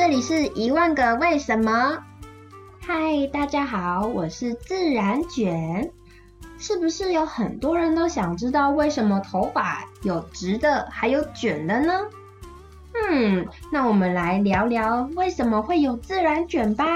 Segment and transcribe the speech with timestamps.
[0.00, 1.98] 这里是一万个为什么。
[2.80, 5.92] 嗨，大家好，我是自然卷。
[6.58, 11.92] 是不是有很多人都想知道为什么头发有直的，还有卷的呢？
[13.10, 16.86] 嗯，那我们来聊聊为什么会有自然卷吧。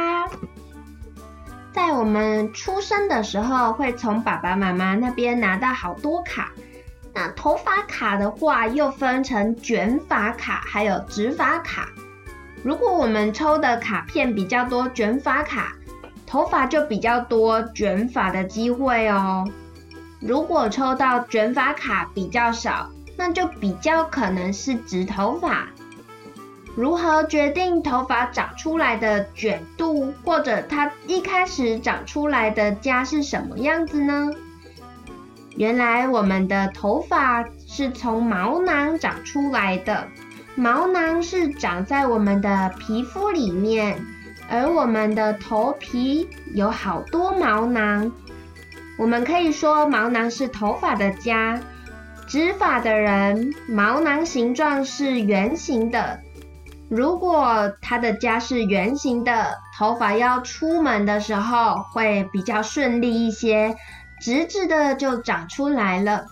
[1.74, 6.52] 在我们出生的时候，会从爸爸妈妈那边拿到好多卡。
[7.12, 11.86] 那头发卡的话，又分成卷发卡还有直发卡。
[12.64, 15.74] 如果我们抽的卡片比较多卷发卡，
[16.26, 19.46] 头发就比较多卷发的机会哦。
[20.18, 25.68] 如果抽到卷发卡比较少，那就比较可能是直头发。
[26.74, 34.30] 如何决定头发长出来的卷度，或者它一开始长出来的家是什么样子呢？
[35.56, 40.08] 原来我们的头发是从毛囊长出来的，
[40.56, 44.04] 毛囊是长在我们的皮肤里面。
[44.46, 48.12] 而我们的头皮有好多毛囊，
[48.98, 51.58] 我们可以说毛囊是头发的家。
[52.26, 56.20] 直发的人，毛囊形状是圆形的。
[56.90, 63.76] 如果他的家是圆形的，头发要出门的时候会比较顺利一些，
[64.20, 66.26] 直直的就长出来了。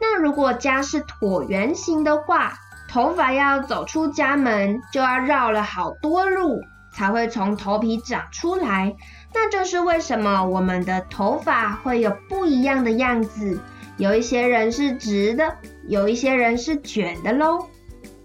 [0.00, 2.54] 那如果家是椭圆形的话，
[2.90, 6.60] 头发要走出家门就要绕了好多路。
[6.92, 8.96] 才会从头皮长出来，
[9.32, 13.60] 那就是为什么我们的头发会有不一样的样子。
[13.96, 15.54] 有一些人是直的，
[15.86, 17.68] 有一些人是卷的喽。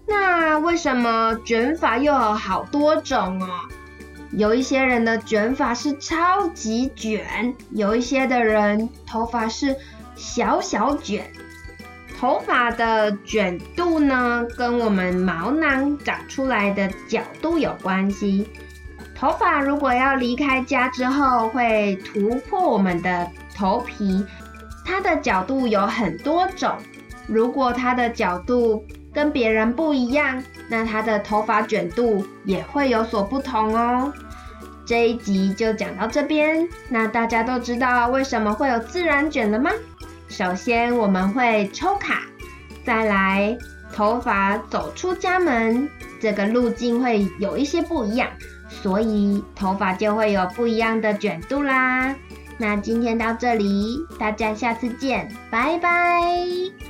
[0.04, 3.48] 那为什么卷发又有好多种哦？
[4.32, 9.76] 有一些人的卷发是超级卷，有一些的人头发是
[10.16, 11.30] 小小卷。
[12.18, 18.48] 头发的卷度呢，跟我们毛囊长出来的角度有关系。
[19.14, 24.24] 头发如果要离开家之后，会突破我们的头皮，
[24.84, 26.72] 它的角度有很多种。
[27.26, 34.12] 如果它的角度跟别人不一样，那它的头发卷度也会有所不同哦。
[34.86, 39.70] 这一集就讲到这边，那大家都知道为什么会有自然卷了吗？
[40.28, 42.22] 首先我们会抽卡，
[42.84, 43.56] 再来
[43.92, 45.88] 头发走出家门，
[46.20, 48.28] 这个路径会有一些不一样，
[48.68, 52.14] 所以头发就会有不一样的卷度啦。
[52.58, 56.85] 那今天到这里，大家下次见，拜拜。